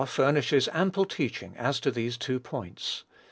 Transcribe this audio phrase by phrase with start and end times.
[0.07, 3.03] furnishes ample teaching as to these two points.